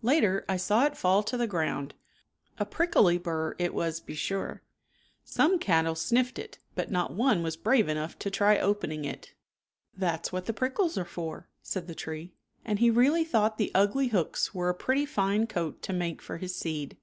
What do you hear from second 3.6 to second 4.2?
was be